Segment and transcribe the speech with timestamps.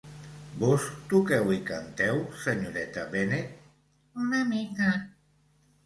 [0.61, 3.55] Vós toqueu i canteu, senyoreta Bennet?"
[4.27, 4.95] "Una mica."